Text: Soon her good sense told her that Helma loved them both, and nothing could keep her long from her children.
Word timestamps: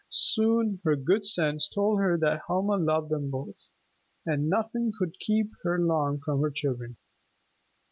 Soon 0.09 0.81
her 0.83 0.95
good 0.95 1.27
sense 1.27 1.67
told 1.67 1.99
her 1.99 2.17
that 2.17 2.41
Helma 2.47 2.75
loved 2.77 3.09
them 3.11 3.29
both, 3.29 3.67
and 4.25 4.49
nothing 4.49 4.91
could 4.97 5.19
keep 5.19 5.51
her 5.61 5.77
long 5.77 6.19
from 6.25 6.41
her 6.41 6.49
children. 6.49 6.97